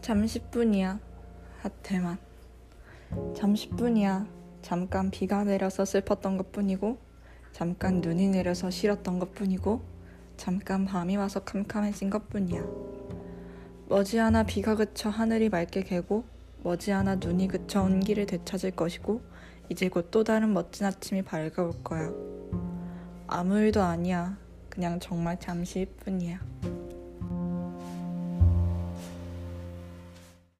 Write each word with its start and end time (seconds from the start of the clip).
잠시뿐이야. 0.00 0.98
하태만. 1.60 2.18
아, 3.10 3.32
잠시뿐이야. 3.36 4.26
잠깐 4.62 5.10
비가 5.10 5.44
내려서 5.44 5.84
슬펐던 5.84 6.36
것 6.36 6.52
뿐이고, 6.52 6.98
잠깐 7.52 8.00
눈이 8.00 8.28
내려서 8.28 8.70
싫었던 8.70 9.18
것 9.18 9.34
뿐이고, 9.34 9.82
잠깐 10.36 10.84
밤이 10.84 11.16
와서 11.16 11.40
캄캄해진 11.40 12.10
것 12.10 12.28
뿐이야. 12.28 12.64
머지않아 13.88 14.44
비가 14.44 14.74
그쳐 14.74 15.08
하늘이 15.08 15.48
맑게 15.48 15.82
개고, 15.82 16.24
머지않아 16.62 17.16
눈이 17.16 17.48
그쳐 17.48 17.82
온기를 17.82 18.26
되찾을 18.26 18.72
것이고, 18.72 19.20
이제 19.68 19.88
곧 19.88 20.10
또 20.10 20.24
다른 20.24 20.52
멋진 20.52 20.86
아침이 20.86 21.22
밝아올 21.22 21.72
거야. 21.84 22.10
아무 23.26 23.58
일도 23.58 23.82
아니야. 23.82 24.36
그냥 24.68 24.98
정말 24.98 25.38
잠시일 25.38 25.86
뿐이야. 25.86 26.40